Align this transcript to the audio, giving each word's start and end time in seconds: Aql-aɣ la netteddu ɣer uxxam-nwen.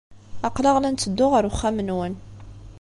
Aql-aɣ 0.47 0.77
la 0.79 0.89
netteddu 0.93 1.27
ɣer 1.33 1.43
uxxam-nwen. 1.49 2.13